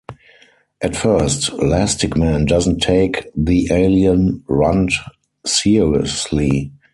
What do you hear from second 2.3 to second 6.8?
doesn't take the alien runt seriously.